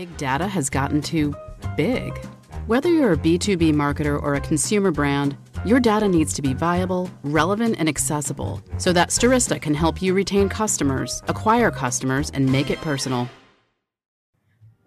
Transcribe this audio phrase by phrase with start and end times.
[0.00, 1.34] Big data has gotten too
[1.76, 2.16] big.
[2.66, 7.10] Whether you're a B2B marketer or a consumer brand, your data needs to be viable,
[7.22, 12.70] relevant, and accessible so that Stirista can help you retain customers, acquire customers, and make
[12.70, 13.28] it personal.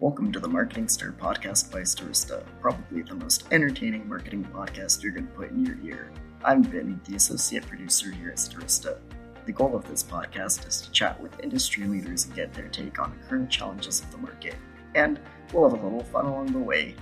[0.00, 5.12] Welcome to the Marketing Stir podcast by Stirista, probably the most entertaining marketing podcast you're
[5.12, 6.10] going to put in your ear.
[6.44, 8.98] I'm Vin, the associate producer here at Stirista.
[9.46, 12.98] The goal of this podcast is to chat with industry leaders and get their take
[12.98, 14.56] on the current challenges of the market.
[14.94, 15.18] And
[15.52, 16.94] we'll have a little fun along the way.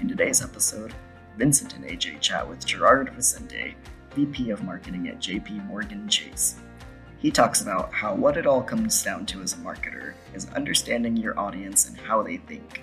[0.00, 0.94] In today's episode,
[1.36, 3.76] Vincent and Ajay chat with Gerard Vicente,
[4.14, 6.56] VP of Marketing at JP Morgan Chase.
[7.18, 11.16] He talks about how what it all comes down to as a marketer is understanding
[11.16, 12.82] your audience and how they think.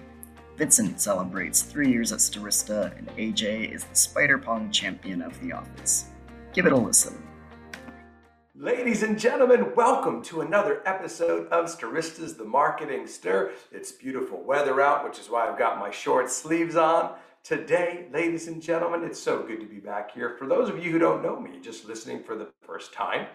[0.58, 5.52] Vincent celebrates three years at Stirista, and Ajay is the Spider Pong champion of the
[5.52, 6.06] office.
[6.54, 7.27] Give it a listen.
[8.60, 13.52] Ladies and gentlemen, welcome to another episode of Stirista's The Marketing Stir.
[13.72, 17.12] It's beautiful weather out, which is why I've got my short sleeves on.
[17.44, 20.36] Today, ladies and gentlemen, it's so good to be back here.
[20.40, 23.28] For those of you who don't know me, just listening for the first time,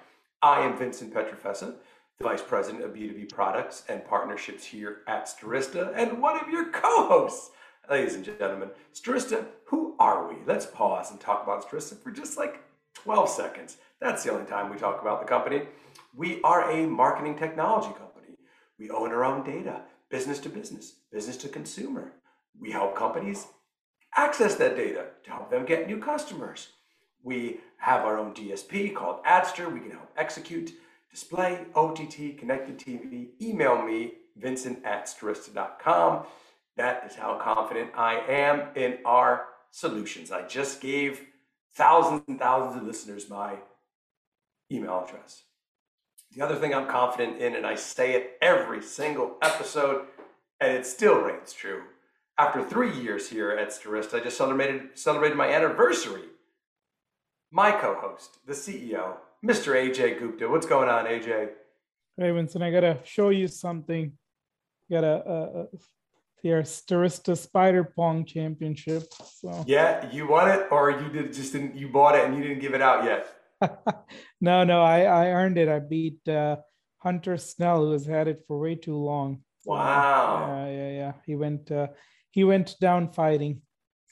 [0.42, 1.76] I am Vincent Pietrafesa,
[2.18, 6.72] the Vice President of B2B Products and Partnerships here at Stirista, and one of your
[6.72, 7.52] co-hosts.
[7.88, 10.38] Ladies and gentlemen, Stirista, who are we?
[10.46, 13.76] Let's pause and talk about Stirista for just like 12 seconds.
[14.00, 15.62] That's the only time we talk about the company.
[16.14, 18.36] We are a marketing technology company.
[18.78, 22.12] We own our own data, business to business, business to consumer.
[22.58, 23.46] We help companies
[24.16, 26.68] access that data to help them get new customers.
[27.22, 29.68] We have our own DSP called Adster.
[29.68, 30.72] We can help execute,
[31.10, 33.28] display, OTT, connected TV.
[33.40, 36.26] Email me, vincent at stirista.com.
[36.76, 40.30] That is how confident I am in our solutions.
[40.30, 41.22] I just gave
[41.74, 43.56] thousands and thousands of listeners my
[44.70, 45.44] email address.
[46.34, 50.06] The other thing I'm confident in, and I say it every single episode,
[50.60, 51.82] and it still reigns true.
[52.38, 56.22] After three years here at Stirista, I just celebrated celebrated my anniversary.
[57.50, 59.74] My co-host, the CEO, Mr.
[59.74, 60.48] Ajay Gupta.
[60.48, 61.50] What's going on, Ajay?
[62.16, 64.12] Hey, Vincent, I gotta show you something.
[64.90, 65.66] Got a, a, uh, uh,
[66.44, 69.04] a here Stirista Spider Pong Championship.
[69.40, 72.42] So yeah, you won it, or you did just didn't you bought it and you
[72.42, 73.26] didn't give it out yet.
[74.40, 75.68] no, no, I, I earned it.
[75.68, 76.56] I beat uh,
[76.98, 79.42] Hunter Snell, who has had it for way too long.
[79.64, 80.64] Wow.
[80.66, 81.12] Yeah, yeah, yeah.
[81.26, 81.88] He went uh,
[82.30, 83.62] he went down fighting.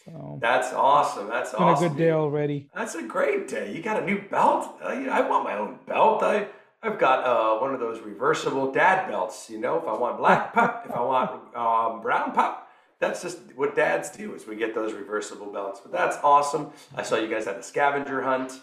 [0.04, 1.28] So that's awesome.
[1.28, 1.84] That's been awesome.
[1.84, 2.70] a good day already.
[2.74, 3.74] That's a great day.
[3.74, 4.78] You got a new belt.
[4.82, 6.22] Uh, I want my own belt.
[6.22, 6.48] I
[6.82, 9.50] I've got uh, one of those reversible dad belts.
[9.50, 12.68] You know, if I want black pup, if I want um, brown pop,
[12.98, 14.34] that's just what dads do.
[14.34, 15.80] Is we get those reversible belts.
[15.80, 16.70] But that's awesome.
[16.96, 18.60] I saw you guys had a scavenger hunt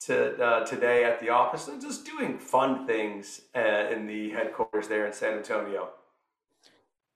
[0.00, 4.86] to uh, today at the office and just doing fun things uh, in the headquarters
[4.86, 5.90] there in San Antonio.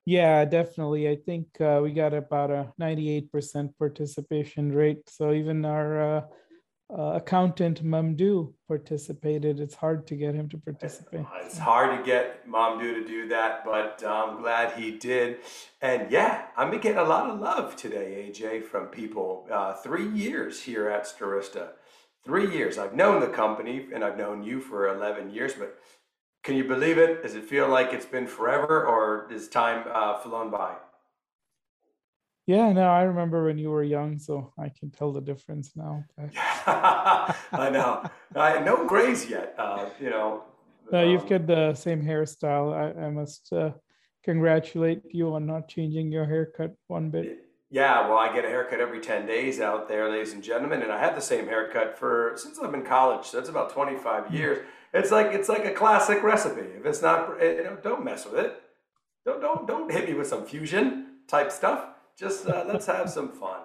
[0.04, 1.08] Yeah, definitely.
[1.08, 5.08] I think uh, we got about a 98% participation rate.
[5.08, 6.24] So even our
[6.92, 9.60] uh, uh, accountant Mamdu participated.
[9.60, 11.26] It's hard to get him to participate.
[11.44, 15.38] It's hard to get Mamdu to do that, but I'm glad he did.
[15.80, 19.46] And yeah, I'm getting a lot of love today, Ajay, from people.
[19.50, 21.70] Uh, three years here at Stirista.
[22.24, 22.78] three years.
[22.78, 25.76] I've known the company and I've known you for 11 years, but
[26.44, 27.22] can you believe it?
[27.22, 30.74] Does it feel like it's been forever or is time uh, flown by?
[32.46, 36.04] Yeah, no, I remember when you were young, so I can tell the difference now.
[36.66, 38.04] I know.
[38.34, 40.42] I, no grays yet, uh, you know.
[40.90, 42.74] No, um, you've got the same hairstyle.
[42.74, 43.70] I, I must uh,
[44.24, 47.44] congratulate you on not changing your haircut one bit.
[47.70, 50.92] Yeah, well, I get a haircut every 10 days out there, ladies and gentlemen, and
[50.92, 53.26] I had the same haircut for since I'm in college.
[53.26, 54.36] So that's about 25 hmm.
[54.36, 54.66] years.
[54.92, 56.60] It's like it's like a classic recipe.
[56.60, 58.60] If it's not, eh, you know, don't mess with it.
[59.24, 61.86] Don't don't don't hit me with some fusion type stuff.
[62.18, 63.60] Just uh, let's have some fun.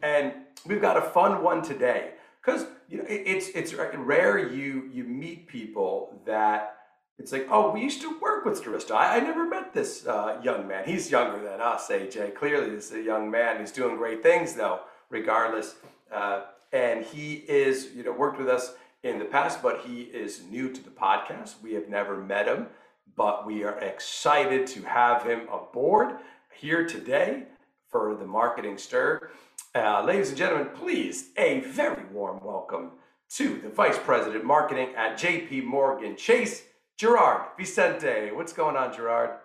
[0.00, 0.32] And
[0.66, 2.12] we've got a fun one today
[2.44, 6.76] because you know it, it's it's rare you you meet people that
[7.18, 8.92] it's like, oh, we used to work with Stirista.
[8.92, 10.84] I, I never met this uh, young man.
[10.84, 12.34] He's younger than us, Ajay.
[12.34, 13.60] Clearly, this is a young man.
[13.60, 15.76] He's doing great things, though, regardless.
[16.10, 20.42] Uh, and he is, you know, worked with us in the past, but he is
[20.50, 21.62] new to the podcast.
[21.62, 22.66] We have never met him,
[23.14, 26.16] but we are excited to have him aboard
[26.50, 27.44] here today
[27.92, 29.30] for the Marketing Stir.
[29.74, 32.92] Uh, ladies and gentlemen, please, a very warm welcome
[33.34, 36.64] to the Vice President Marketing at JP Morgan Chase.
[36.98, 38.30] Gerard Vicente.
[38.32, 39.38] What's going on, Gerard?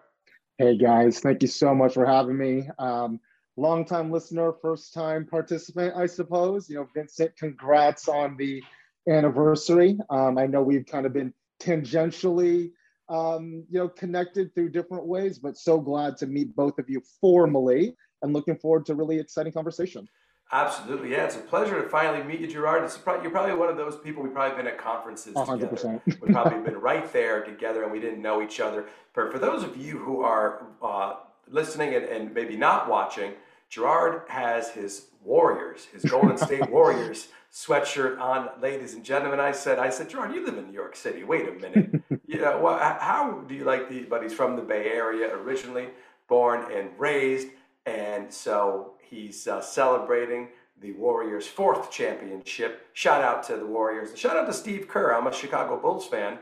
[0.57, 2.67] Hey guys, thank you so much for having me.
[2.79, 3.19] Um,
[3.57, 6.69] long time listener, first time participant, I suppose.
[6.69, 8.63] You know, Vincent, congrats on the
[9.09, 9.97] anniversary.
[10.09, 12.71] Um, I know we've kind of been tangentially
[13.09, 17.01] um, you know, connected through different ways, but so glad to meet both of you
[17.21, 20.07] formally and looking forward to really exciting conversation.
[20.51, 21.25] Absolutely, yeah.
[21.25, 22.83] It's a pleasure to finally meet you, Gerard.
[22.83, 25.59] It's probably, you're probably one of those people we've probably been at conferences 100%.
[25.59, 26.01] together.
[26.05, 28.85] We've probably been right there together, and we didn't know each other.
[29.13, 31.15] But for those of you who are uh,
[31.49, 33.33] listening and, and maybe not watching,
[33.69, 39.41] Gerard has his Warriors, his Golden State Warriors sweatshirt on, ladies and gentlemen.
[39.41, 41.23] I said, I said, Gerard, you live in New York City.
[41.23, 42.01] Wait a minute.
[42.25, 44.03] you know, well, how do you like the?
[44.03, 45.89] But he's from the Bay Area originally,
[46.29, 47.49] born and raised,
[47.87, 50.49] and so he's uh, celebrating
[50.79, 52.87] the Warriors' fourth championship.
[52.93, 54.17] Shout out to the Warriors.
[54.17, 55.13] Shout out to Steve Kerr.
[55.13, 56.37] I'm a Chicago Bulls fan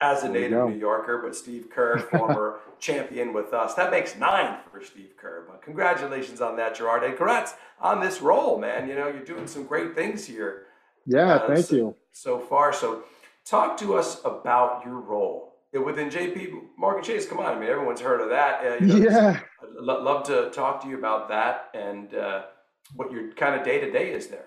[0.00, 3.74] as a native New Yorker, but Steve Kerr, former champion with us.
[3.74, 5.44] That makes nine for Steve Kerr.
[5.46, 7.02] But congratulations on that, Gerard.
[7.02, 8.88] And congrats on this role, man.
[8.88, 10.66] You know, you're doing some great things here.
[11.04, 11.96] Yeah, uh, thank so, you.
[12.12, 12.72] So far.
[12.72, 13.02] So
[13.44, 17.26] talk to us about your role within JP Morgan Chase.
[17.26, 18.64] Come on, I mean, everyone's heard of that.
[18.64, 19.40] Uh, you know, yeah.
[19.62, 22.42] I'd love to talk to you about that and uh,
[22.94, 24.46] what your kind of day to day is there.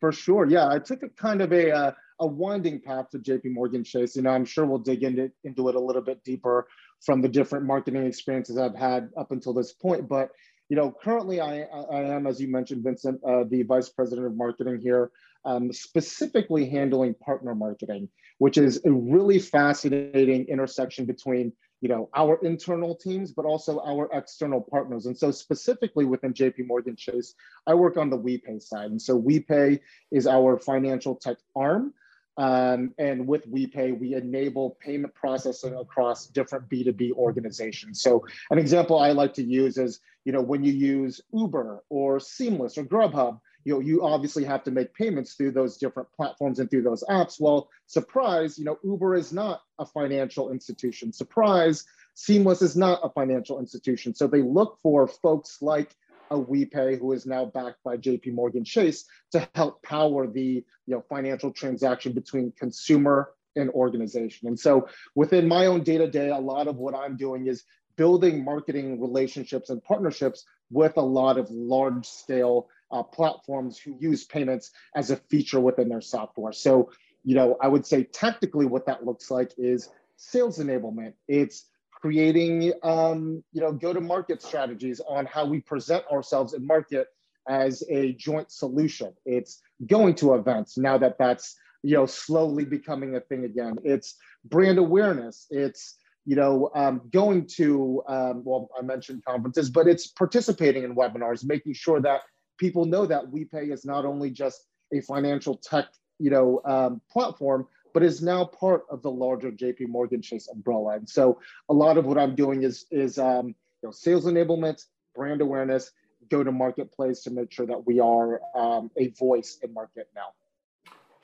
[0.00, 0.46] For sure.
[0.46, 4.16] Yeah, I took a kind of a, uh, a winding path to JP Morgan Chase.
[4.16, 6.66] You know, I'm sure we'll dig into, into it a little bit deeper
[7.04, 10.08] from the different marketing experiences I've had up until this point.
[10.08, 10.30] But,
[10.68, 14.36] you know, currently I, I am, as you mentioned, Vincent, uh, the vice president of
[14.36, 15.10] marketing here,
[15.44, 22.38] um, specifically handling partner marketing, which is a really fascinating intersection between you know our
[22.42, 25.06] internal teams but also our external partners.
[25.06, 27.34] And so specifically within jp morgan chase
[27.66, 28.90] i work on the WePay side.
[28.90, 29.80] And so WePay
[30.10, 31.92] is our financial tech arm.
[32.38, 38.02] Um, and with WePay, we enable payment processing across different B2B organizations.
[38.02, 42.20] So an example I like to use is, you know, when you use Uber or
[42.20, 46.60] Seamless or Grubhub, you know, you obviously have to make payments through those different platforms
[46.60, 47.40] and through those apps.
[47.40, 51.12] Well, surprise, you know, Uber is not a financial institution.
[51.12, 51.84] Surprise,
[52.14, 54.14] Seamless is not a financial institution.
[54.14, 55.96] So they look for folks like
[56.30, 60.94] a WePay, who is now backed by JP Morgan Chase, to help power the you
[60.94, 64.46] know, financial transaction between consumer and organization.
[64.46, 67.64] And so within my own day-to-day, a lot of what I'm doing is
[67.96, 74.24] building marketing relationships and partnerships with a lot of large scale uh, platforms who use
[74.24, 76.52] payments as a feature within their software.
[76.52, 76.90] So,
[77.24, 81.14] you know, I would say tactically what that looks like is sales enablement.
[81.28, 81.66] It's
[82.00, 87.08] creating um, you know go-to-market strategies on how we present ourselves in market
[87.48, 89.12] as a joint solution.
[89.24, 93.76] It's going to events now that that's you know slowly becoming a thing again.
[93.84, 95.46] It's brand awareness.
[95.50, 100.94] It's you know um, going to um, well I mentioned conferences, but it's participating in
[100.94, 102.20] webinars, making sure that
[102.56, 105.86] people know that WePay is not only just a financial tech
[106.18, 107.66] you know um, platform,
[107.96, 110.96] but is now part of the larger JP Morgan Chase umbrella.
[110.96, 113.54] And so a lot of what I'm doing is, is um, you
[113.84, 115.92] know, sales enablement, brand awareness,
[116.28, 120.34] go to marketplace to make sure that we are um, a voice in market now.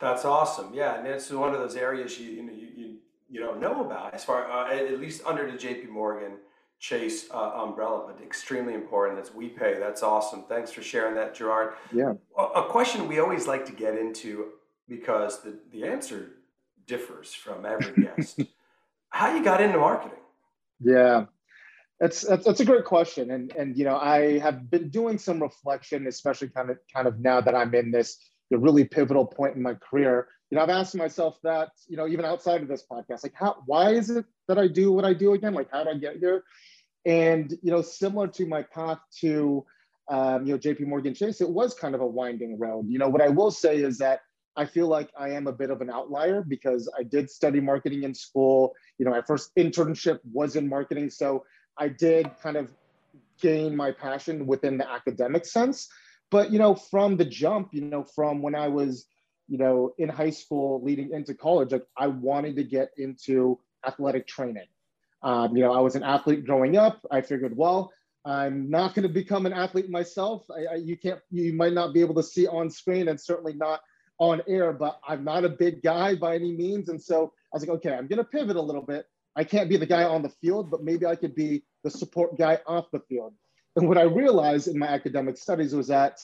[0.01, 0.73] That's awesome.
[0.73, 2.97] Yeah, and it's one of those areas you you know, you,
[3.29, 5.89] you, don't know about as far uh, at least under the J.P.
[5.89, 6.39] Morgan
[6.83, 9.17] Chase uh, umbrella, but extremely important.
[9.17, 9.79] That's WePay.
[9.79, 10.43] That's awesome.
[10.49, 11.75] Thanks for sharing that, Gerard.
[11.93, 12.15] Yeah.
[12.37, 14.47] A, question we always like to get into
[14.89, 16.31] because the the answer
[16.89, 18.41] differs from every guest.
[19.11, 20.19] How you got into marketing?
[20.81, 21.27] Yeah,
[22.01, 25.41] that's, that's that's a great question, and and you know I have been doing some
[25.41, 28.19] reflection, especially kind of kind of now that I'm in this
[28.51, 30.27] the really pivotal point in my career.
[30.51, 33.63] You know, I've asked myself that you know even outside of this podcast, like how
[33.67, 35.55] why is it that I do what I do again?
[35.55, 36.43] Like how did I get here?
[37.05, 39.65] And you know, similar to my path to
[40.09, 42.87] um, you know JP Morgan Chase, it was kind of a winding road.
[42.89, 44.21] You know, what I will say is that
[44.57, 48.03] I feel like I am a bit of an outlier because I did study marketing
[48.03, 48.75] in school.
[48.99, 51.11] You know, my first internship was in marketing.
[51.11, 51.45] So
[51.79, 52.71] I did kind of
[53.41, 55.89] gain my passion within the academic sense.
[56.31, 59.07] But, you know, from the jump, you know, from when I was,
[59.49, 64.27] you know, in high school leading into college, like I wanted to get into athletic
[64.27, 64.67] training.
[65.23, 67.01] Um, you know, I was an athlete growing up.
[67.11, 67.93] I figured, well,
[68.25, 70.45] I'm not going to become an athlete myself.
[70.51, 73.55] I, I, you can't, you might not be able to see on screen and certainly
[73.55, 73.81] not
[74.19, 76.89] on air, but I'm not a big guy by any means.
[76.89, 79.07] And so I was like, okay, I'm going to pivot a little bit.
[79.35, 82.39] I can't be the guy on the field, but maybe I could be the support
[82.39, 83.35] guy off the field.
[83.77, 86.21] And what I realized in my academic studies was that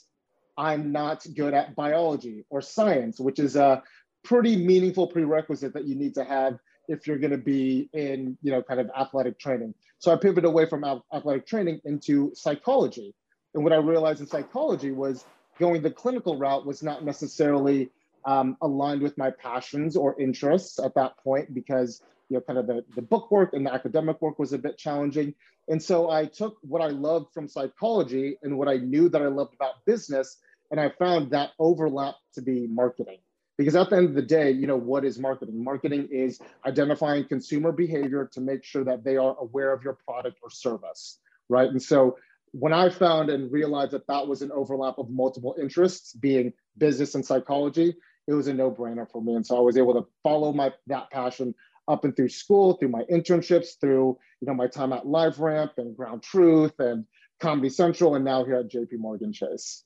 [0.56, 3.82] I'm not good at biology or science, which is a
[4.24, 8.50] pretty meaningful prerequisite that you need to have if you're going to be in, you
[8.50, 9.74] know, kind of athletic training.
[9.98, 13.14] So I pivoted away from athletic training into psychology.
[13.54, 15.24] And what I realized in psychology was
[15.58, 17.90] going the clinical route was not necessarily
[18.24, 22.66] um, aligned with my passions or interests at that point because you know, kind of
[22.66, 25.34] the, the book work and the academic work was a bit challenging.
[25.68, 29.26] And so I took what I loved from psychology and what I knew that I
[29.26, 30.38] loved about business,
[30.70, 33.18] and I found that overlap to be marketing.
[33.58, 35.62] Because at the end of the day, you know, what is marketing?
[35.62, 40.38] Marketing is identifying consumer behavior to make sure that they are aware of your product
[40.42, 41.68] or service, right?
[41.68, 42.16] And so
[42.52, 47.16] when I found and realized that that was an overlap of multiple interests, being business
[47.16, 47.96] and psychology,
[48.28, 49.34] it was a no-brainer for me.
[49.34, 51.54] And so I was able to follow my that passion
[51.88, 55.96] up and through school, through my internships, through you know my time at LiveRamp and
[55.96, 57.06] Ground Truth and
[57.40, 59.84] Comedy Central, and now here at JP Morgan Chase.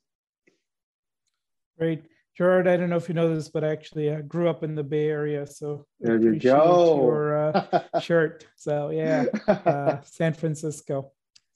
[1.78, 2.02] Great.
[2.36, 4.74] Gerard, I don't know if you know this, but I actually I grew up in
[4.74, 6.96] the Bay Area, so there you go.
[6.96, 11.12] Your uh, shirt, so yeah, uh, San Francisco.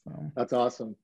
[0.06, 0.94] So, That's awesome.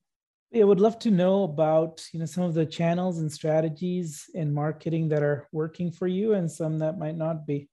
[0.51, 4.53] Yeah, would love to know about you know some of the channels and strategies in
[4.53, 7.71] marketing that are working for you, and some that might not be.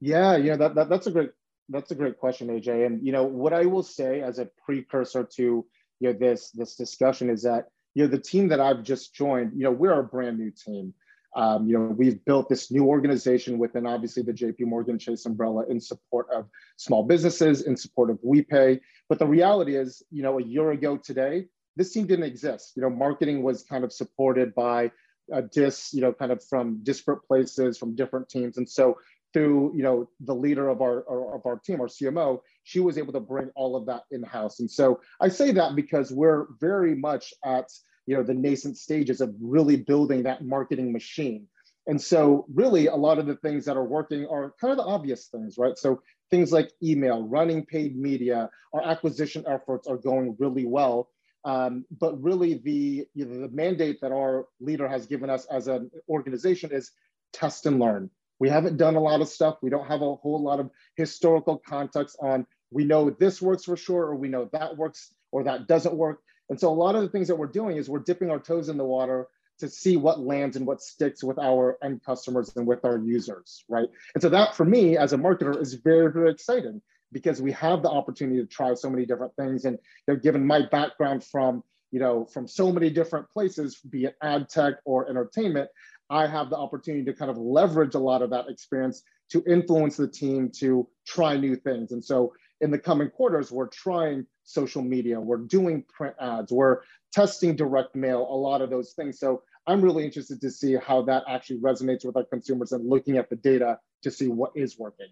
[0.00, 1.30] Yeah, you know that, that that's a great
[1.68, 2.86] that's a great question, Ajay.
[2.86, 5.66] And you know what I will say as a precursor to
[5.98, 9.52] you know this this discussion is that you know the team that I've just joined,
[9.54, 10.94] you know, we're a brand new team.
[11.36, 15.64] Um, you know, we've built this new organization within obviously the JP Morgan Chase umbrella
[15.68, 18.80] in support of small businesses, in support of WePay.
[19.08, 22.72] But the reality is, you know, a year ago today, this team didn't exist.
[22.74, 24.90] You know, marketing was kind of supported by
[25.32, 28.56] a dis, you know, kind of from disparate places, from different teams.
[28.56, 28.98] And so
[29.32, 31.00] through, you know, the leader of our,
[31.34, 34.60] of our team, our CMO, she was able to bring all of that in-house.
[34.60, 37.68] And so I say that because we're very much at
[38.06, 41.46] you know the nascent stages of really building that marketing machine.
[41.86, 44.84] And so really a lot of the things that are working are kind of the
[44.84, 45.78] obvious things right?
[45.78, 51.08] So things like email running paid media our acquisition efforts are going really well.
[51.44, 55.68] Um, but really the you know, the mandate that our leader has given us as
[55.68, 56.90] an organization is
[57.32, 58.10] test and learn
[58.40, 61.58] we haven't done a lot of stuff we don't have a whole lot of historical
[61.58, 65.68] context on we know this works for sure or we know that works or that
[65.68, 66.20] doesn't work
[66.50, 68.68] and so a lot of the things that we're doing is we're dipping our toes
[68.68, 69.28] in the water
[69.60, 73.64] to see what lands and what sticks with our end customers and with our users,
[73.68, 73.88] right?
[74.14, 76.82] And so that for me as a marketer is very, very exciting
[77.12, 79.64] because we have the opportunity to try so many different things.
[79.64, 79.78] And
[80.08, 84.48] know, given my background from, you know, from so many different places, be it ad
[84.48, 85.68] tech or entertainment,
[86.10, 89.96] I have the opportunity to kind of leverage a lot of that experience to influence
[89.96, 91.92] the team to try new things.
[91.92, 96.80] And so in the coming quarters, we're trying social media, we're doing print ads, we're
[97.12, 99.20] testing direct mail, a lot of those things.
[99.20, 103.16] So I'm really interested to see how that actually resonates with our consumers and looking
[103.16, 105.08] at the data to see what is working.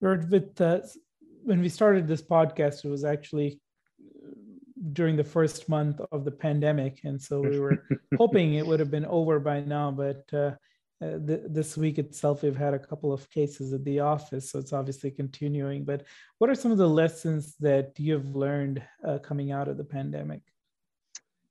[0.00, 0.60] With
[1.42, 3.60] when we started this podcast, it was actually
[4.92, 7.82] during the first month of the pandemic, and so we were
[8.18, 9.90] hoping it would have been over by now.
[9.90, 10.52] But uh,
[11.02, 14.58] uh, th- this week itself, we've had a couple of cases at the office, so
[14.58, 15.84] it's obviously continuing.
[15.84, 16.04] But
[16.38, 20.42] what are some of the lessons that you've learned uh, coming out of the pandemic?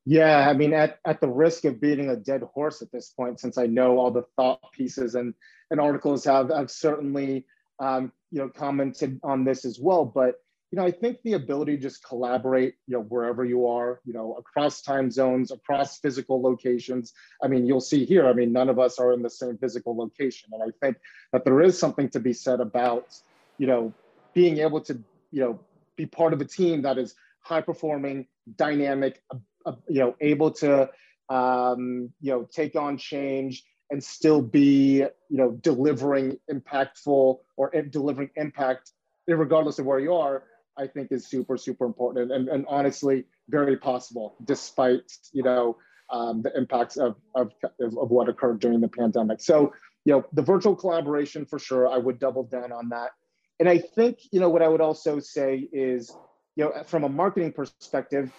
[0.06, 3.40] Yeah, I mean, at, at the risk of beating a dead horse at this point,
[3.40, 5.34] since I know all the thought pieces and,
[5.72, 7.46] and articles have, have certainly
[7.80, 10.06] um, you know commented on this as well.
[10.06, 10.36] But
[10.74, 14.12] you know, I think the ability to just collaborate, you know, wherever you are, you
[14.12, 17.14] know, across time zones, across physical locations.
[17.44, 19.96] I mean, you'll see here, I mean, none of us are in the same physical
[19.96, 20.50] location.
[20.52, 20.98] And I think
[21.32, 23.16] that there is something to be said about,
[23.60, 23.94] you know,
[24.34, 24.96] being able to,
[25.30, 25.60] you know,
[25.96, 28.26] be part of a team that is high performing,
[28.56, 29.22] dynamic,
[29.68, 30.90] uh, you know, able to,
[31.30, 38.32] um, you know, take on change and still be, you know, delivering impactful or delivering
[38.38, 38.90] impact
[39.28, 40.44] regardless of where you are
[40.78, 45.78] I think is super, super important and, and honestly very possible despite, you know,
[46.12, 49.42] um, the impacts of, of, of what occurred during the pandemic.
[49.42, 49.74] So,
[50.06, 53.12] you know, the virtual collaboration for sure, I would double down on that.
[53.60, 56.16] And I think, you know, what I would also say is,
[56.56, 58.32] you know, from a marketing perspective,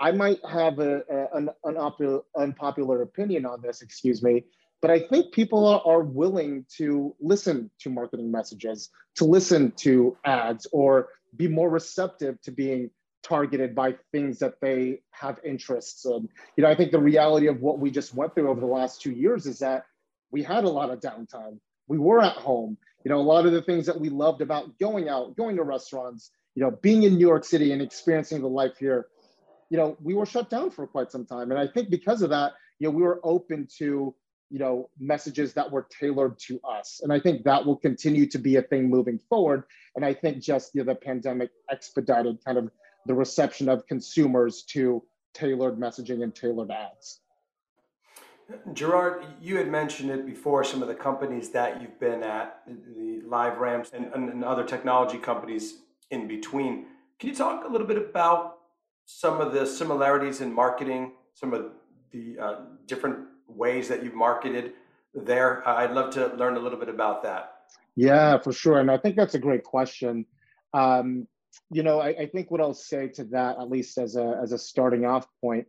[0.00, 4.44] I might have a, a an, unpopular, unpopular opinion on this, excuse me,
[4.80, 10.16] but I think people are, are willing to listen to marketing messages, to listen to
[10.24, 12.90] ads, or be more receptive to being
[13.22, 16.28] targeted by things that they have interests in.
[16.56, 19.02] You know, I think the reality of what we just went through over the last
[19.02, 19.84] two years is that
[20.30, 21.58] we had a lot of downtime.
[21.86, 22.78] We were at home.
[23.04, 25.62] You know, a lot of the things that we loved about going out, going to
[25.62, 29.06] restaurants, you know, being in New York City and experiencing the life here,
[29.70, 31.50] you know, we were shut down for quite some time.
[31.50, 34.14] And I think because of that, you know, we were open to
[34.50, 37.00] you know messages that were tailored to us.
[37.02, 39.64] And i think that will continue to be a thing moving forward.
[39.96, 42.70] And i think just you know, the pandemic expedited kind of
[43.06, 45.02] the reception of consumers to
[45.32, 47.20] tailored messaging and tailored ads.
[48.72, 53.22] Gerard, you had mentioned it before, some of the companies that you've been at, the
[53.26, 55.74] LiveRamps and, and, other technology companies
[56.10, 56.86] in between.
[57.18, 58.58] Can you talk a little bit about
[59.06, 61.66] some of the similarities in marketing, some of
[62.10, 62.54] the uh,
[62.86, 63.18] different
[63.56, 64.72] ways that you've marketed
[65.14, 65.66] there?
[65.68, 67.54] I'd love to learn a little bit about that.
[67.96, 68.78] Yeah, for sure.
[68.78, 70.26] And I think that's a great question.
[70.72, 71.26] Um,
[71.70, 74.52] you know, I, I, think what I'll say to that, at least as a as
[74.52, 75.66] a starting off point,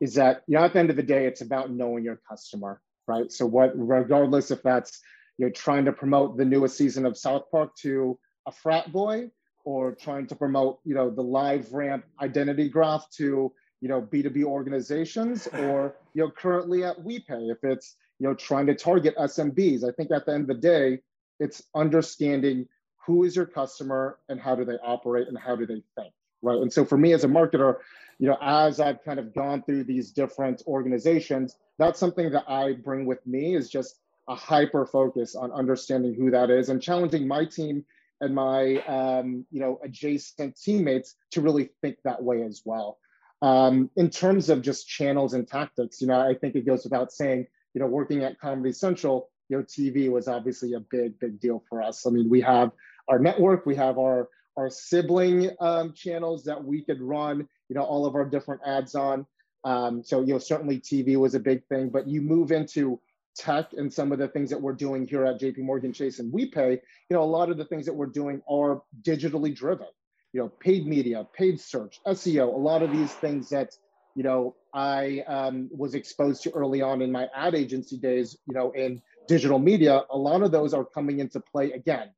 [0.00, 2.80] is that you know at the end of the day, it's about knowing your customer,
[3.08, 3.30] right?
[3.30, 5.00] So what, regardless if that's
[5.36, 9.30] you're trying to promote the newest season of South Park to a frat boy,
[9.64, 13.52] or trying to promote you know the LiveRamp identity graph to
[13.84, 18.64] you know B2B organizations, or you know currently at WePay if it's you know trying
[18.68, 19.84] to target SMBs.
[19.86, 21.02] I think at the end of the day,
[21.38, 22.66] it's understanding
[23.06, 26.56] who is your customer and how do they operate and how do they think right
[26.56, 27.76] and so for me as a marketer
[28.18, 32.72] you know as i've kind of gone through these different organizations that's something that i
[32.72, 33.98] bring with me is just
[34.28, 37.84] a hyper focus on understanding who that is and challenging my team
[38.22, 42.96] and my um, you know adjacent teammates to really think that way as well
[43.44, 47.12] um, in terms of just channels and tactics you know i think it goes without
[47.12, 51.40] saying you know working at comedy central you know tv was obviously a big big
[51.40, 52.70] deal for us i mean we have
[53.08, 53.66] our network.
[53.66, 58.14] We have our our sibling um, channels that we could run, you know, all of
[58.14, 59.26] our different ads on.
[59.64, 63.00] Um, so, you know, certainly TV was a big thing, but you move into
[63.36, 66.32] tech and some of the things that we're doing here at JP Morgan Chase and
[66.32, 69.88] WePay, you know, a lot of the things that we're doing are digitally driven,
[70.34, 73.70] you know, paid media, paid search, SEO, a lot of these things that,
[74.14, 78.54] you know, I um, was exposed to early on in my ad agency days, you
[78.54, 82.10] know, in digital media, a lot of those are coming into play again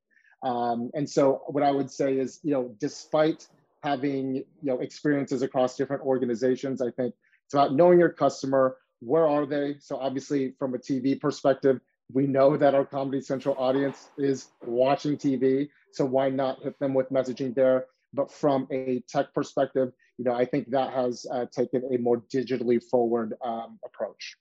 [0.43, 3.47] um, and so what I would say is, you know, despite
[3.83, 8.77] having, you know, experiences across different organizations, I think it's about knowing your customer.
[8.99, 9.77] Where are they?
[9.79, 11.79] So obviously from a TV perspective,
[12.11, 15.69] we know that our Comedy Central audience is watching TV.
[15.91, 17.85] So why not hit them with messaging there?
[18.17, 22.23] But from a tech perspective, you know, I think that has uh, taken a more
[22.33, 24.35] digitally forward um, approach.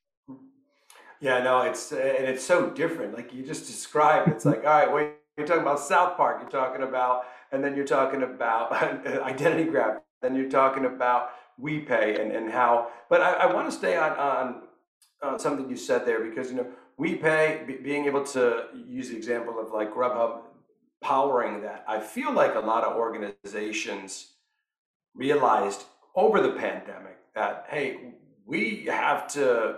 [1.20, 3.14] Yeah, no, it's and it's so different.
[3.14, 6.38] Like you just described, it's like, all right, wait you're talking about South Park.
[6.40, 8.72] You're talking about, and then you're talking about
[9.06, 10.00] identity graph.
[10.22, 12.88] Then you're talking about WePay and, and how.
[13.10, 14.62] But I, I want to stay on,
[15.22, 16.66] on something you said there because you know
[16.98, 20.40] WePay b- being able to use the example of like Grubhub
[21.02, 21.84] powering that.
[21.88, 24.32] I feel like a lot of organizations
[25.14, 29.76] realized over the pandemic that hey, we have to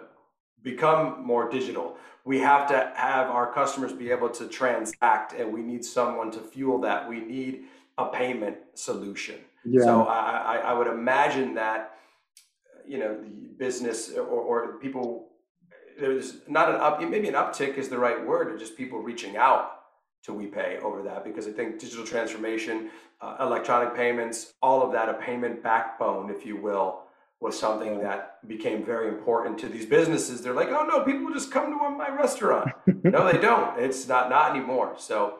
[0.62, 1.96] become more digital
[2.28, 6.40] we have to have our customers be able to transact and we need someone to
[6.40, 7.64] fuel that we need
[7.96, 9.83] a payment solution yeah.
[9.83, 11.94] so I, I, would imagine that
[12.87, 15.28] you know the business or, or people
[15.98, 19.38] there's not an up maybe an uptick is the right word or just people reaching
[19.38, 19.77] out
[20.24, 25.09] to WePay over that because I think digital transformation, uh, electronic payments, all of that,
[25.09, 27.02] a payment backbone, if you will,
[27.40, 30.42] was something that became very important to these businesses.
[30.42, 32.70] They're like, oh no, people just come to my restaurant.
[33.04, 33.78] no, they don't.
[33.78, 34.94] It's not not anymore.
[34.98, 35.38] So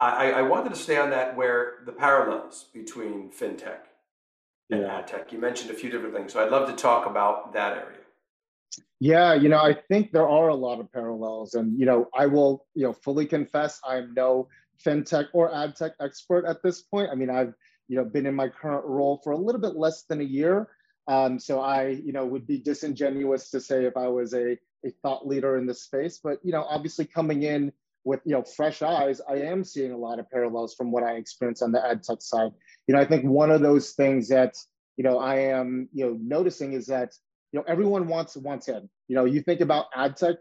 [0.00, 3.80] I, I wanted to stay on that where the parallels between fintech
[4.70, 4.98] and yeah.
[4.98, 5.32] ad tech.
[5.32, 6.32] You mentioned a few different things.
[6.32, 7.99] So I'd love to talk about that area.
[9.00, 11.54] Yeah, you know, I think there are a lot of parallels.
[11.54, 14.48] And, you know, I will, you know, fully confess I'm no
[14.84, 17.08] fintech or ad tech expert at this point.
[17.10, 17.54] I mean, I've,
[17.88, 20.68] you know, been in my current role for a little bit less than a year.
[21.08, 24.52] Um, so I, you know, would be disingenuous to say if I was a,
[24.84, 27.72] a thought leader in this space, but you know, obviously coming in
[28.04, 31.12] with you know fresh eyes, I am seeing a lot of parallels from what I
[31.12, 32.52] experienced on the ad tech side.
[32.86, 34.54] You know, I think one of those things that
[34.96, 37.12] you know I am you know noticing is that
[37.52, 38.88] you know everyone wants wants in.
[39.08, 40.36] You know, you think about ad tech,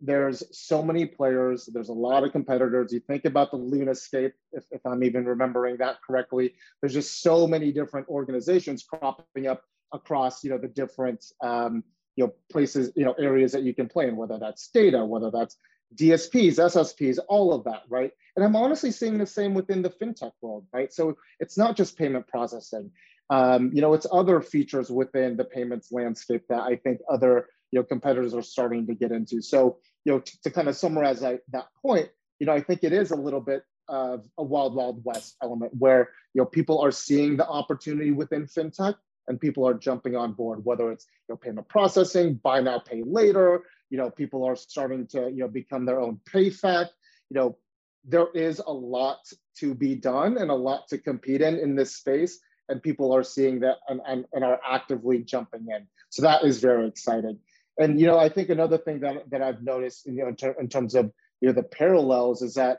[0.00, 2.92] there's so many players, there's a lot of competitors.
[2.92, 7.46] You think about the Lunascape, if, if I'm even remembering that correctly, there's just so
[7.46, 11.84] many different organizations cropping up across you know the different um,
[12.16, 15.30] you know places you know areas that you can play in whether that's data whether
[15.30, 15.56] that's
[15.94, 20.32] dsps ssps all of that right and i'm honestly seeing the same within the fintech
[20.40, 22.90] world right so it's not just payment processing
[23.32, 27.78] um, you know it's other features within the payments landscape that i think other you
[27.78, 31.20] know competitors are starting to get into so you know to, to kind of summarize
[31.20, 34.74] that, that point you know i think it is a little bit of a wild
[34.74, 38.96] wild west element where you know people are seeing the opportunity within fintech
[39.28, 43.02] and people are jumping on board, whether it's you know, payment processing, buy now, pay
[43.04, 43.62] later.
[43.90, 46.88] You know, people are starting to you know become their own PayFac.
[47.30, 47.58] You know,
[48.04, 49.18] there is a lot
[49.58, 53.22] to be done and a lot to compete in in this space, and people are
[53.22, 55.86] seeing that and, and, and are actively jumping in.
[56.10, 57.38] So that is very exciting.
[57.78, 60.56] And you know, I think another thing that that I've noticed, you know, in, ter-
[60.60, 62.78] in terms of you know the parallels is that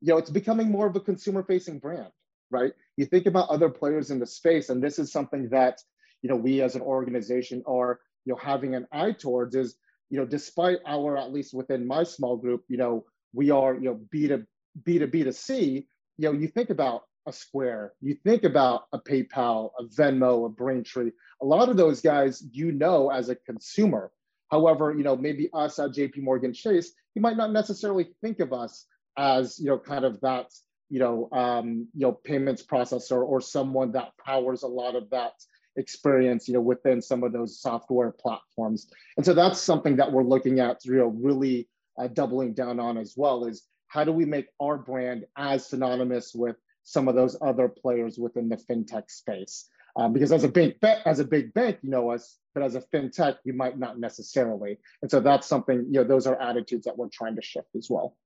[0.00, 2.10] you know it's becoming more of a consumer-facing brand,
[2.50, 2.72] right?
[2.96, 5.80] You think about other players in the space, and this is something that
[6.22, 9.76] you know we as an organization are you know having an eye towards is
[10.10, 13.82] you know despite our at least within my small group, you know we are you
[13.82, 14.44] know B to
[14.84, 15.86] B to B to C.
[16.18, 20.48] You know, you think about a Square, you think about a PayPal, a Venmo, a
[20.48, 21.10] Braintree.
[21.40, 24.10] A lot of those guys you know as a consumer.
[24.50, 28.52] However, you know, maybe us at JP Morgan Chase, you might not necessarily think of
[28.52, 30.46] us as, you know, kind of that,
[30.90, 35.32] you know, um, you know, payments processor or someone that powers a lot of that
[35.76, 38.88] experience, you know, within some of those software platforms.
[39.16, 42.98] And so that's something that we're looking at, you know, really uh, doubling down on
[42.98, 47.36] as well is how do we make our brand as synonymous with some of those
[47.40, 49.68] other players within the fintech space.
[49.94, 52.80] Um, because as a big as a big bank, you know us, but as a
[52.80, 54.78] fintech, you might not necessarily.
[55.02, 57.88] And so that's something, you know, those are attitudes that we're trying to shift as
[57.90, 58.16] well.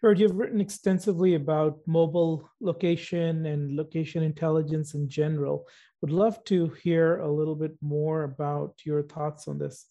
[0.00, 5.66] George, you've written extensively about mobile location and location intelligence in general.
[6.00, 9.86] Would love to hear a little bit more about your thoughts on this.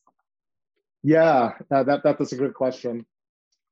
[1.03, 3.05] Yeah, uh, that, that that's a good question.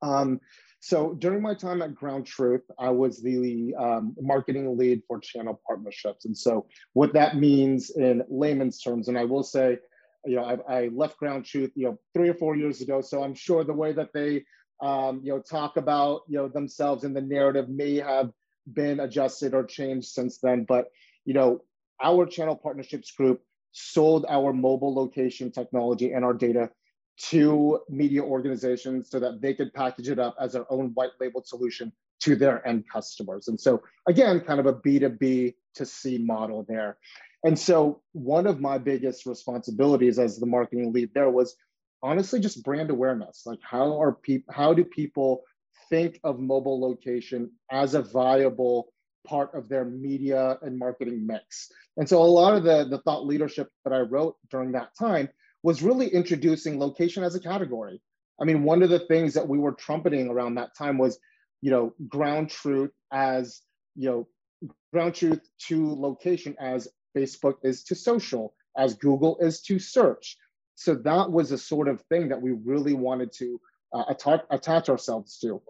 [0.01, 0.39] Um,
[0.79, 5.59] so during my time at Ground Truth, I was the um, marketing lead for channel
[5.67, 6.25] partnerships.
[6.25, 9.79] And so what that means in layman's terms, and I will say,
[10.25, 13.01] you know, I, I left Ground Truth, you know, three or four years ago.
[13.01, 14.45] So I'm sure the way that they,
[14.81, 18.31] um, you know, talk about, you know, themselves in the narrative may have
[18.71, 20.65] been adjusted or changed since then.
[20.67, 20.87] But,
[21.25, 21.63] you know,
[22.01, 26.69] our channel partnerships group sold our mobile location technology and our data
[27.17, 31.47] to media organizations so that they could package it up as their own white labeled
[31.47, 33.47] solution to their end customers.
[33.47, 36.97] And so, again, kind of a B2B to C model there.
[37.43, 41.55] And so, one of my biggest responsibilities as the marketing lead there was
[42.03, 43.43] honestly just brand awareness.
[43.45, 45.43] Like, how are people, how do people
[45.89, 48.93] think of mobile location as a viable
[49.25, 51.71] part of their media and marketing mix?
[51.97, 55.29] And so, a lot of the, the thought leadership that I wrote during that time
[55.63, 58.01] was really introducing location as a category.
[58.39, 61.19] I mean, one of the things that we were trumpeting around that time was,
[61.61, 63.61] you know, ground truth as,
[63.95, 64.27] you know,
[64.93, 70.37] ground truth to location as Facebook is to social, as Google is to search.
[70.75, 73.59] So that was a sort of thing that we really wanted to
[73.93, 75.61] uh, attach, attach ourselves to.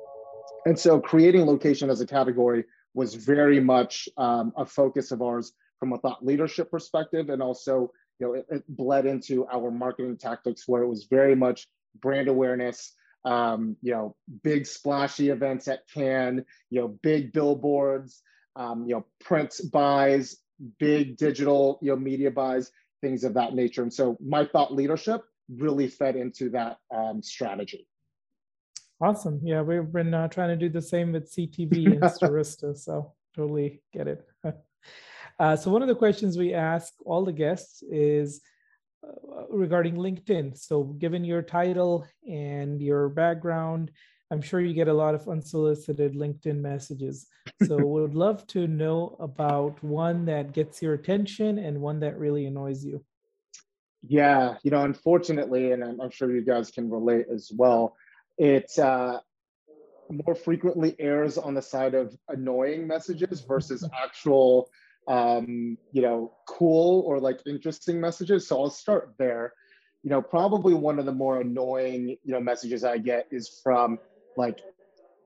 [0.65, 5.53] And so creating location as a category was very much um, a focus of ours
[5.79, 10.17] from a thought leadership perspective and also you know, it, it, bled into our marketing
[10.17, 11.67] tactics where it was very much
[11.99, 12.93] brand awareness,
[13.25, 18.21] um, you know, big splashy events at Cannes, you know, big billboards,
[18.55, 20.37] um, you know, print buys,
[20.79, 23.83] big digital, you know, media buys, things of that nature.
[23.83, 25.23] And so my thought leadership
[25.55, 27.87] really fed into that um, strategy.
[28.99, 29.39] Awesome.
[29.43, 33.81] Yeah, we've been uh, trying to do the same with CTV and Stirista, so totally
[33.93, 34.27] get it.
[35.39, 38.41] Uh, so one of the questions we ask all the guests is
[39.03, 40.57] uh, regarding LinkedIn.
[40.57, 43.91] So given your title and your background,
[44.31, 47.27] I'm sure you get a lot of unsolicited LinkedIn messages.
[47.65, 52.45] So would love to know about one that gets your attention and one that really
[52.45, 53.03] annoys you.
[54.07, 57.95] Yeah, you know, unfortunately, and I'm, I'm sure you guys can relate as well,
[58.37, 59.19] it uh,
[60.09, 64.69] more frequently errs on the side of annoying messages versus actual
[65.07, 68.47] um, you know, cool or like interesting messages.
[68.47, 69.53] So I'll start there.
[70.03, 73.99] You know, probably one of the more annoying, you know, messages I get is from
[74.35, 74.59] like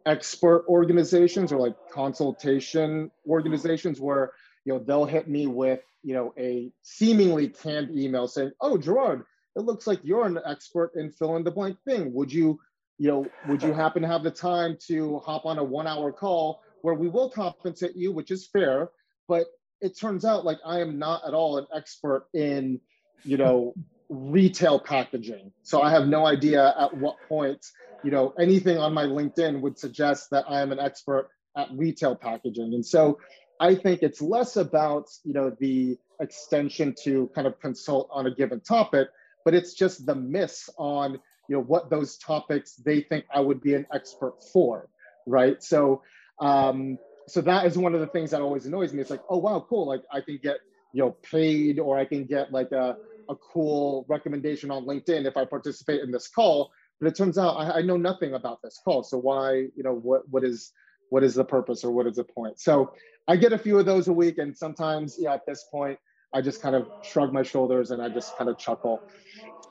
[0.05, 4.31] expert organizations or like consultation organizations where,
[4.65, 9.23] you know, they'll hit me with, you know, a seemingly canned email saying, oh, Gerard,
[9.55, 12.13] it looks like you're an expert in fill in the blank thing.
[12.13, 12.59] Would you,
[12.97, 16.11] you know, would you happen to have the time to hop on a one hour
[16.11, 18.89] call where we will compensate you, which is fair,
[19.27, 19.45] but
[19.81, 22.79] it turns out like I am not at all an expert in,
[23.23, 23.73] you know,
[24.09, 25.51] retail packaging.
[25.63, 27.65] So I have no idea at what point,
[28.03, 32.15] you know, anything on my LinkedIn would suggest that I am an expert at retail
[32.15, 32.73] packaging.
[32.73, 33.19] And so
[33.59, 38.35] I think it's less about, you know, the extension to kind of consult on a
[38.35, 39.07] given topic,
[39.45, 41.13] but it's just the miss on,
[41.47, 44.89] you know, what those topics they think I would be an expert for,
[45.25, 45.61] right?
[45.63, 46.01] So
[46.39, 49.01] um, so that is one of the things that always annoys me.
[49.01, 49.87] It's like, oh wow, cool.
[49.87, 50.57] Like I can get
[50.93, 52.97] you know paid, or I can get like a
[53.29, 56.71] a cool recommendation on LinkedIn if I participate in this call.
[56.99, 59.03] But it turns out I, I know nothing about this call.
[59.03, 60.71] So why you know what what is
[61.09, 62.59] what is the purpose or what is the point?
[62.59, 62.93] So
[63.27, 65.99] I get a few of those a week, and sometimes yeah, at this point
[66.33, 69.01] I just kind of shrug my shoulders and I just kind of chuckle.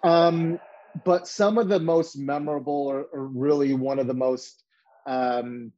[0.03, 0.61] Um,
[1.05, 4.63] but some of the most memorable or, or really one of the most
[5.07, 5.73] um,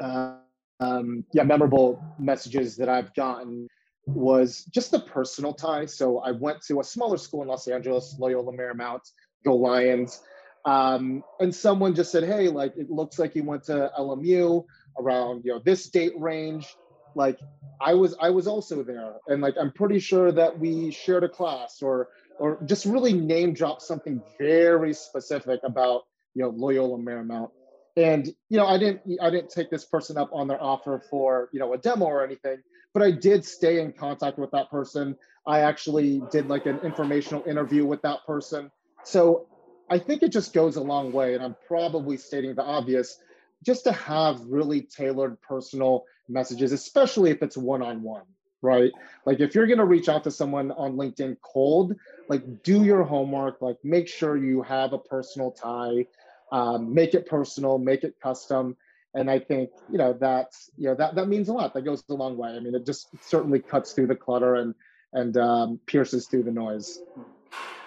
[0.00, 3.68] um, yeah memorable messages that I've gotten
[4.06, 5.86] was just the personal tie.
[5.86, 9.02] So I went to a smaller school in Los Angeles, Loyola Marymount,
[9.44, 10.20] go Lions.
[10.64, 14.64] Um, and someone just said, "Hey, like it looks like you went to LMU
[14.98, 16.76] around you know this date range."
[17.14, 17.38] Like
[17.80, 21.28] I was, I was also there, and like I'm pretty sure that we shared a
[21.28, 22.08] class, or
[22.38, 26.02] or just really name drop something very specific about
[26.34, 27.50] you know Loyola Marymount.
[27.96, 31.48] And you know, I didn't, I didn't take this person up on their offer for
[31.52, 32.58] you know a demo or anything,
[32.92, 35.16] but I did stay in contact with that person.
[35.46, 38.70] I actually did like an informational interview with that person.
[39.04, 39.46] So
[39.88, 43.18] I think it just goes a long way, and I'm probably stating the obvious,
[43.64, 48.22] just to have really tailored personal messages, especially if it's one on one,
[48.62, 48.92] right?
[49.26, 51.96] Like if you're gonna reach out to someone on LinkedIn cold,
[52.28, 56.06] like do your homework, like make sure you have a personal tie,
[56.52, 58.76] um, make it personal, make it custom.
[59.14, 61.74] And I think you know that's you know that that means a lot.
[61.74, 62.50] That goes a long way.
[62.50, 64.74] I mean, it just certainly cuts through the clutter and
[65.12, 67.00] and um, pierces through the noise.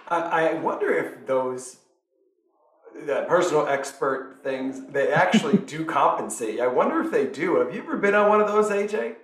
[0.10, 1.78] I wonder if those
[3.06, 6.60] the personal expert things, they actually do compensate.
[6.60, 7.56] I wonder if they do.
[7.56, 9.16] Have you ever been on one of those, Ajay?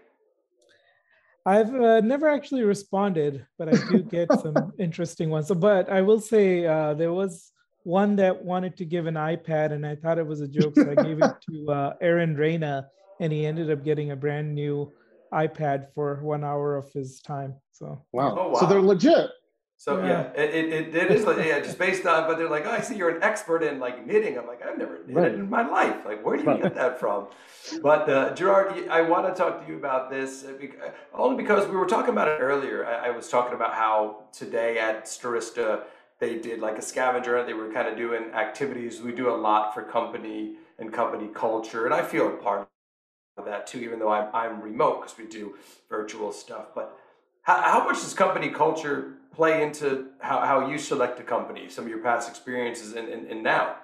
[1.46, 5.48] I've uh, never actually responded, but I do get some interesting ones.
[5.48, 7.52] So, but I will say uh, there was
[7.90, 10.92] one that wanted to give an iPad, and I thought it was a joke, so
[10.92, 12.88] I gave it to uh, Aaron Reyna,
[13.20, 14.94] and he ended up getting a brand new
[15.34, 17.56] iPad for one hour of his time.
[17.72, 18.60] So wow, oh, wow.
[18.60, 19.32] so they're legit.
[19.78, 22.66] So yeah, yeah it, it, it is like, yeah, just based on, but they're like,
[22.66, 24.38] oh, I see you're an expert in like knitting.
[24.38, 25.34] I'm like, I've never knitted right.
[25.34, 26.06] in my life.
[26.06, 27.28] Like, where do you get that from?
[27.82, 31.68] But uh, Gerard, I want to talk to you about this uh, uh, only because
[31.70, 32.86] we were talking about it earlier.
[32.86, 35.84] I, I was talking about how today at Stirista,
[36.20, 39.02] they did like a scavenger and they were kind of doing activities.
[39.02, 41.86] We do a lot for company and company culture.
[41.86, 42.68] And I feel a part
[43.38, 45.56] of that too, even though I'm, I'm remote because we do
[45.90, 46.68] virtual stuff.
[46.76, 46.98] But
[47.44, 51.86] how, how much does company culture play into how, how you select a company, some
[51.86, 53.76] of your past experiences and, and, and now?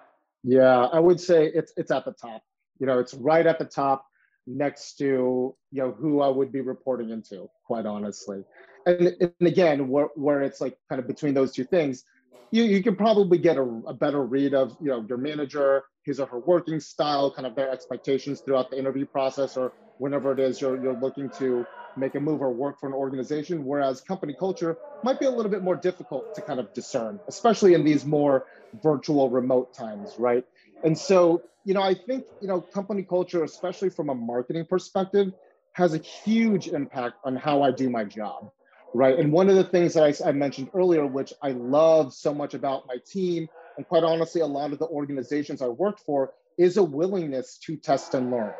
[0.44, 2.44] Yeah, I would say it's it's at the top.
[2.80, 4.06] You know, it's right at the top
[4.46, 8.44] next to you know who I would be reporting into, quite honestly.
[8.86, 12.04] And, and again, where, where it's like kind of between those two things,
[12.52, 16.20] you, you can probably get a, a better read of you know your manager, his
[16.20, 20.40] or her working style, kind of their expectations throughout the interview process or whenever it
[20.40, 24.36] is you're, you're looking to make a move or work for an organization, whereas company
[24.38, 28.06] culture might be a little bit more difficult to kind of discern, especially in these
[28.06, 28.46] more
[28.84, 30.44] virtual remote times, right?
[30.84, 35.30] And so, you know, I think, you know, company culture, especially from a marketing perspective,
[35.74, 38.50] has a huge impact on how I do my job,
[38.96, 39.20] right?
[39.20, 42.54] And one of the things that I, I mentioned earlier, which I love so much
[42.54, 46.78] about my team, and quite honestly, a lot of the organizations I worked for, is
[46.78, 48.54] a willingness to test and learn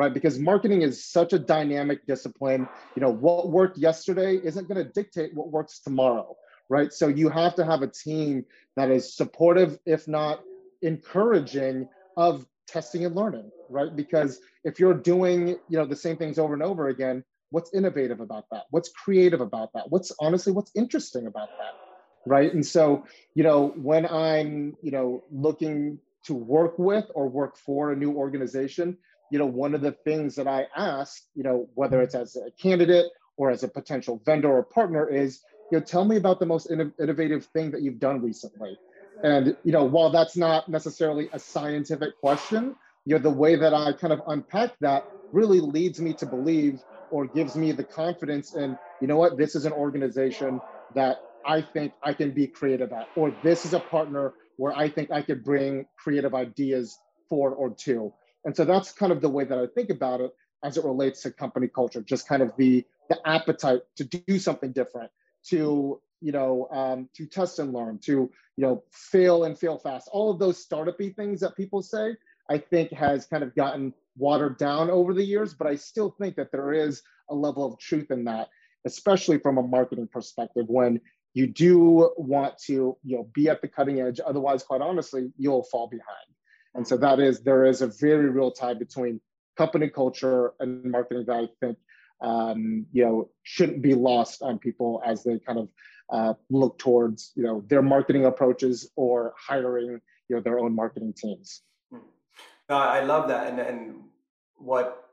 [0.00, 0.14] right?
[0.14, 2.66] Because marketing is such a dynamic discipline.
[2.96, 6.38] You know, what worked yesterday isn't going to dictate what works tomorrow,
[6.70, 6.90] right?
[6.90, 10.40] So you have to have a team that is supportive, if not
[10.80, 13.94] encouraging, of testing and learning, right?
[13.94, 18.20] Because if you're doing, you know, the same things over and over again, what's innovative
[18.20, 18.64] about that?
[18.70, 19.90] What's creative about that?
[19.90, 21.74] What's honestly what's interesting about that?
[22.26, 22.52] Right.
[22.52, 27.92] And so, you know, when I'm, you know, looking to work with or work for
[27.92, 28.98] a new organization,
[29.30, 32.50] you know, one of the things that I ask, you know, whether it's as a
[32.60, 36.46] candidate or as a potential vendor or partner is, you know, tell me about the
[36.46, 38.76] most innovative thing that you've done recently.
[39.22, 42.74] And, you know, while that's not necessarily a scientific question,
[43.06, 46.82] you know, the way that I kind of unpack that really leads me to believe
[47.10, 50.60] or gives me the confidence in, you know what, this is an organization
[50.94, 54.88] that I think I can be creative at, or this is a partner where I
[54.90, 58.12] think I could bring creative ideas for or to.
[58.44, 61.22] And so that's kind of the way that I think about it as it relates
[61.22, 65.10] to company culture, just kind of the the appetite to do something different,
[65.48, 68.30] to you know, um, to test and learn, to you
[68.66, 70.08] know, fail and fail fast.
[70.12, 72.16] All of those startupy things that people say,
[72.48, 75.54] I think has kind of gotten watered down over the years.
[75.54, 78.48] But I still think that there is a level of truth in that,
[78.84, 81.00] especially from a marketing perspective, when
[81.34, 84.20] you do want to you know be at the cutting edge.
[84.24, 86.26] Otherwise, quite honestly, you'll fall behind.
[86.74, 89.20] And so that is, there is a very real tie between
[89.56, 91.78] company culture and marketing that I think,
[92.20, 95.68] um, you know, shouldn't be lost on people as they kind of
[96.12, 101.14] uh, look towards, you know, their marketing approaches or hiring, you know, their own marketing
[101.16, 101.62] teams.
[102.76, 103.46] I love that.
[103.48, 103.94] And, and
[104.56, 105.10] what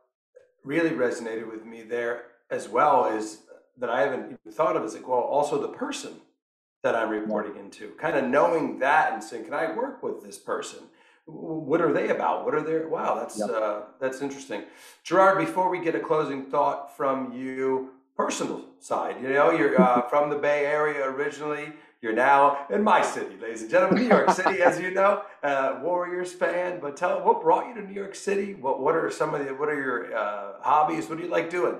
[0.64, 3.40] really resonated with me there as well is
[3.78, 6.14] that I haven't even thought of is like, well, also the person
[6.84, 10.38] that I'm reporting into, kind of knowing that and saying, can I work with this
[10.38, 10.80] person?
[11.26, 12.46] What are they about?
[12.46, 12.88] What are their?
[12.88, 13.50] Wow, that's yep.
[13.50, 14.64] uh, that's interesting.
[15.04, 20.04] Gerard, before we get a closing thought from you, personal side, you know, you're uh,
[20.04, 21.74] from the Bay Area originally.
[22.02, 25.80] You're now in my city, ladies and gentlemen, New York City, as you know, uh,
[25.82, 26.80] Warriors fan.
[26.80, 28.54] But tell what brought you to New York City.
[28.54, 31.10] What what are some of the what are your uh, hobbies?
[31.10, 31.78] What do you like doing?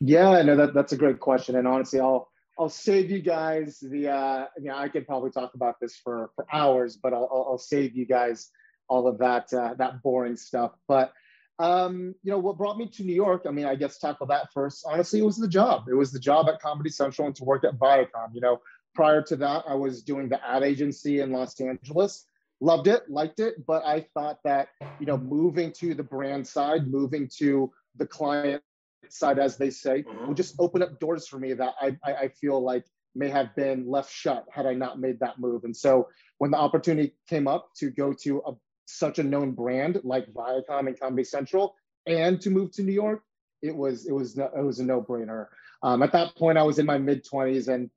[0.00, 4.08] Yeah, no, that that's a great question, and honestly, I'll I'll save you guys the.
[4.08, 7.58] Uh, know, I could probably talk about this for for hours, but I'll I'll, I'll
[7.58, 8.50] save you guys
[8.88, 10.72] all of that uh, that boring stuff.
[10.88, 11.12] But
[11.58, 13.44] um, you know, what brought me to New York?
[13.46, 14.86] I mean, I guess tackle that first.
[14.88, 15.88] Honestly, it was the job.
[15.90, 18.32] It was the job at Comedy Central and to work at Viacom.
[18.32, 18.60] You know,
[18.94, 22.26] prior to that, I was doing the ad agency in Los Angeles.
[22.60, 26.86] Loved it, liked it, but I thought that you know, moving to the brand side,
[26.88, 28.62] moving to the client
[29.08, 30.28] side, as they say, mm-hmm.
[30.28, 33.54] would just open up doors for me that I, I, I feel like may have
[33.56, 35.64] been left shut had I not made that move.
[35.64, 38.52] And so when the opportunity came up to go to a,
[38.86, 41.74] such a known brand like Viacom and Comedy Central,
[42.06, 43.22] and to move to New York,
[43.62, 45.46] it was it was it was a no brainer.
[45.82, 47.90] Um, at that point, I was in my mid twenties, and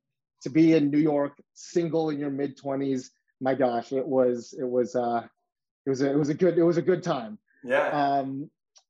[0.43, 4.67] to be in New York, single in your mid twenties, my gosh, it was it
[4.67, 5.21] was uh,
[5.86, 7.38] it was a, it was a good it was a good time.
[7.63, 7.88] Yeah.
[7.89, 8.49] Um,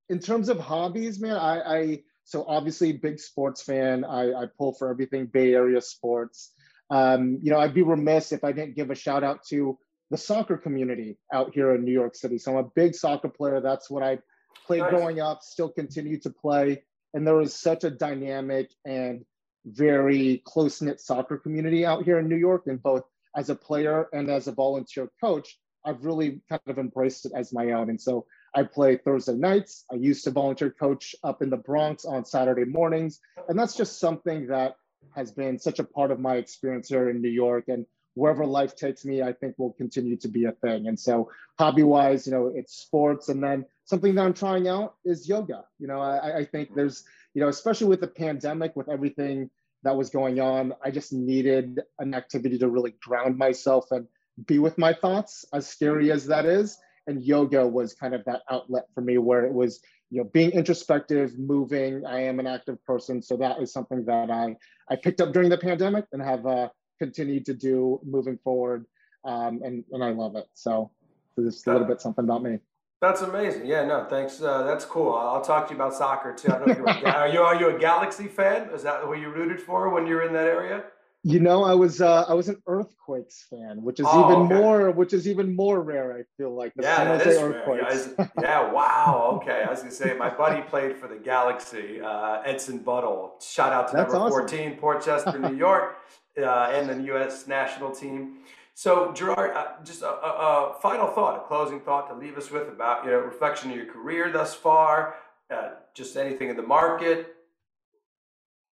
[0.09, 4.03] in terms of hobbies, man, I, I so obviously big sports fan.
[4.03, 6.51] I, I pull for everything Bay Area sports.
[6.89, 9.77] Um, you know, I'd be remiss if I didn't give a shout out to
[10.11, 12.37] the soccer community out here in New York City.
[12.37, 13.61] So I'm a big soccer player.
[13.61, 14.19] That's what I
[14.67, 14.91] played nice.
[14.91, 16.83] growing up, still continue to play.
[17.13, 19.25] And there is such a dynamic and
[19.65, 22.63] very close knit soccer community out here in New York.
[22.67, 23.03] And both
[23.35, 27.53] as a player and as a volunteer coach, I've really kind of embraced it as
[27.53, 27.89] my own.
[27.89, 29.85] And so I play Thursday nights.
[29.91, 33.19] I used to volunteer coach up in the Bronx on Saturday mornings.
[33.49, 34.75] And that's just something that
[35.15, 37.65] has been such a part of my experience here in New York.
[37.67, 40.87] And wherever life takes me, I think will continue to be a thing.
[40.87, 43.29] And so, hobby wise, you know, it's sports.
[43.29, 45.65] And then something that I'm trying out is yoga.
[45.79, 49.49] You know, I, I think there's, you know, especially with the pandemic, with everything
[49.83, 54.07] that was going on, I just needed an activity to really ground myself and
[54.47, 56.77] be with my thoughts, as scary as that is.
[57.07, 60.51] And yoga was kind of that outlet for me where it was you know being
[60.51, 62.05] introspective moving.
[62.05, 64.55] I am an active person so that is something that i
[64.89, 66.69] i picked up during the pandemic and have uh,
[66.99, 68.85] continued to do moving forward
[69.25, 70.45] um, and and i love it.
[70.53, 70.91] So
[71.37, 72.59] just a little bit something about me
[73.03, 73.65] that's amazing.
[73.65, 74.41] Yeah, no, thanks.
[74.41, 75.13] Uh, that's cool.
[75.13, 76.53] I'll talk to you about soccer too.
[76.53, 78.69] I don't know if you're a, are you are you a Galaxy fan?
[78.69, 80.83] Is that what you rooted for when you were in that area?
[81.25, 84.55] You know, I was uh, I was an Earthquakes fan, which is oh, even okay.
[84.55, 86.17] more which is even more rare.
[86.17, 88.09] I feel like the yeah, San Jose Earthquakes.
[88.17, 89.39] Yeah, yeah, wow.
[89.41, 93.35] Okay, I was gonna say my buddy played for the Galaxy, uh, Edson Buddle.
[93.41, 94.47] Shout out to That's number awesome.
[94.47, 95.97] fourteen, Portchester, New York,
[96.37, 97.47] uh, and the U.S.
[97.47, 98.39] national team.
[98.75, 102.49] So, Gerard, uh, just a, a, a, final thought, a closing thought to leave us
[102.49, 105.15] with about you know reflection of your career thus far,
[105.53, 107.35] uh, just anything in the market.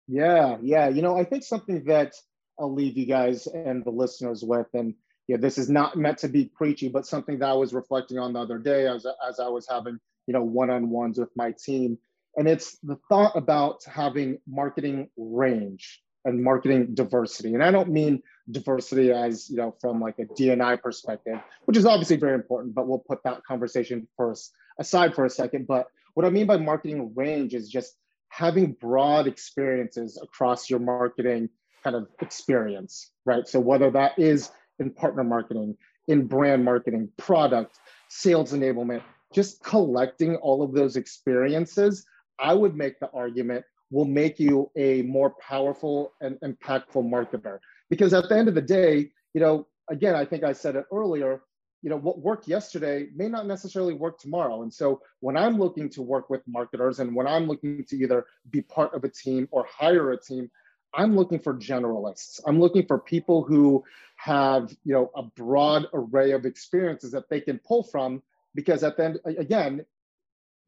[0.08, 0.90] Yeah, yeah.
[0.90, 2.14] You know, I think something that
[2.60, 4.68] I'll leave you guys and the listeners with.
[4.74, 4.96] And
[5.28, 8.34] yeah, this is not meant to be preachy, but something that I was reflecting on
[8.34, 11.98] the other day as, as I was having, you know, one-on-ones with my team.
[12.36, 17.54] And it's the thought about having marketing range and marketing diversity.
[17.54, 21.86] And I don't mean diversity as, you know, from like a DNI perspective, which is
[21.86, 25.68] obviously very important, but we'll put that conversation first aside for a second.
[25.68, 27.96] But what I mean by marketing range is just
[28.30, 31.50] having broad experiences across your marketing
[31.84, 33.48] kind of experience, right?
[33.48, 35.78] So whether that is in partner marketing,
[36.08, 37.80] in brand marketing, product,
[38.10, 39.02] sales enablement,
[39.34, 42.06] just collecting all of those experiences,
[42.40, 47.60] I would make the argument will make you a more powerful and impactful marketer.
[47.90, 50.86] Because at the end of the day, you know, again, I think I said it
[50.92, 51.42] earlier,
[51.82, 54.64] you know, what worked yesterday may not necessarily work tomorrow.
[54.64, 58.26] And so when I'm looking to work with marketers and when I'm looking to either
[58.50, 60.52] be part of a team or hire a team,
[60.94, 62.40] I'm looking for generalists.
[62.46, 63.84] I'm looking for people who
[64.18, 68.22] have, you know, a broad array of experiences that they can pull from
[68.56, 69.86] because at the end, again,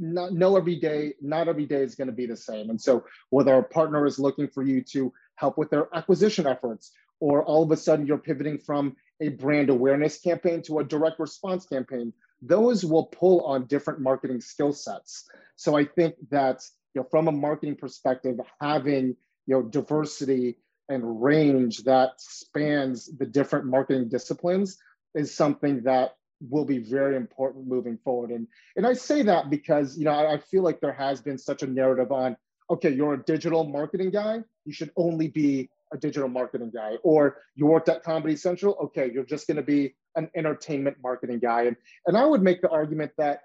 [0.01, 2.69] not, no every day, not every day is going to be the same.
[2.69, 6.91] And so whether a partner is looking for you to help with their acquisition efforts,
[7.19, 11.19] or all of a sudden you're pivoting from a brand awareness campaign to a direct
[11.19, 15.29] response campaign, those will pull on different marketing skill sets.
[15.55, 16.61] So I think that
[16.93, 20.57] you know, from a marketing perspective, having you know, diversity
[20.89, 24.77] and range that spans the different marketing disciplines
[25.13, 26.15] is something that
[26.49, 28.31] will be very important moving forward.
[28.31, 31.37] And, and I say that because, you know, I, I feel like there has been
[31.37, 32.35] such a narrative on,
[32.69, 36.95] okay, you're a digital marketing guy, you should only be a digital marketing guy.
[37.03, 41.63] Or you worked at Comedy Central, okay, you're just gonna be an entertainment marketing guy.
[41.63, 41.75] And,
[42.05, 43.41] and I would make the argument that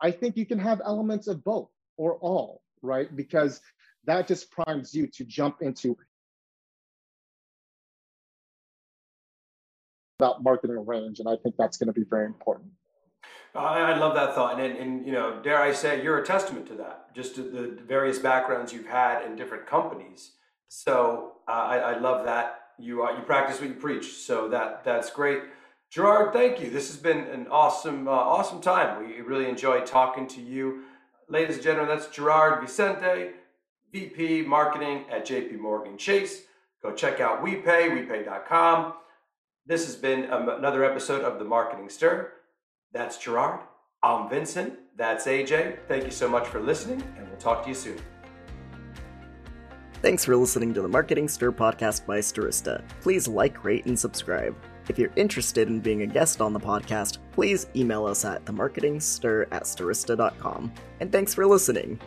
[0.00, 3.14] I think you can have elements of both or all, right?
[3.14, 3.60] Because
[4.04, 5.96] that just primes you to jump into
[10.18, 11.20] about marketing range.
[11.20, 12.70] And I think that's going to be very important.
[13.54, 16.74] I love that thought, and, and you know, dare I say, you're a testament to
[16.74, 17.14] that.
[17.14, 20.32] Just to the various backgrounds you've had in different companies.
[20.68, 24.12] So uh, I, I, love that you uh, you practice what you preach.
[24.12, 25.40] So that that's great.
[25.88, 26.68] Gerard, thank you.
[26.68, 29.06] This has been an awesome uh, awesome time.
[29.06, 30.82] We really enjoyed talking to you,
[31.28, 31.96] ladies and gentlemen.
[31.96, 33.30] That's Gerard Vicente,
[33.92, 35.56] VP Marketing at J.P.
[35.56, 36.42] Morgan Chase.
[36.82, 38.92] Go check out WePay, WePay.com.
[39.66, 42.32] This has been um, another episode of the Marketing Stir.
[42.92, 43.60] That's Gerard.
[44.00, 44.74] I'm Vincent.
[44.96, 45.78] That's Ajay.
[45.88, 47.98] Thank you so much for listening, and we'll talk to you soon.
[50.02, 52.84] Thanks for listening to the Marketing Stir podcast by Stirista.
[53.00, 54.54] Please like, rate, and subscribe.
[54.88, 59.48] If you're interested in being a guest on the podcast, please email us at themarketingstir
[59.50, 60.72] at stirista.com.
[61.00, 61.98] And thanks for listening.